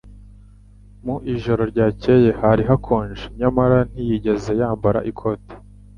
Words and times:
Mu 1.05 1.15
ijoro 1.33 1.61
ryakeye 1.71 2.29
hari 2.41 2.61
hakonje, 2.69 3.23
nyamara 3.39 3.77
ntiyigeze 3.89 4.51
yambara 4.59 4.99
ikote. 5.11 5.53